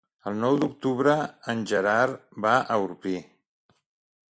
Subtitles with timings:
[0.29, 1.13] El nou d'octubre
[1.53, 2.17] en Gerard
[2.47, 3.17] va a Orpí.